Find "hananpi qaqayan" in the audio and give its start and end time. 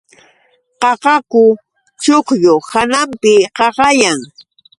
2.69-4.19